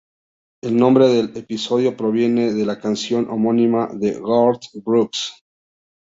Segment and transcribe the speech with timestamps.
[0.63, 5.45] El nombre del episodio proviene de la canción homónima de Garth Brooks.